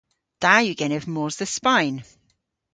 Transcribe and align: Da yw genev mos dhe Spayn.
Da 0.41 0.53
yw 0.63 0.77
genev 0.79 1.03
mos 1.13 1.35
dhe 1.39 1.47
Spayn. 1.55 1.95